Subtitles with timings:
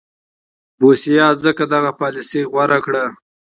[0.79, 3.11] بوسیا ځکه دغه پالیسي غوره کړې وه.